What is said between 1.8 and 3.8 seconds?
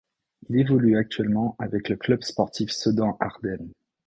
le Club Sportif Sedan Ardennes.